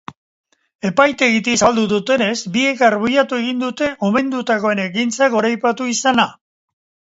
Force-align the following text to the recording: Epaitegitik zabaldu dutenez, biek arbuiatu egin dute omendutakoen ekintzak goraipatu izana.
Epaitegitik 0.89 1.59
zabaldu 1.63 1.83
dutenez, 1.91 2.31
biek 2.55 2.81
arbuiatu 2.89 3.39
egin 3.43 3.63
dute 3.67 3.91
omendutakoen 4.11 4.83
ekintzak 4.89 5.39
goraipatu 5.39 5.91
izana. 5.97 6.29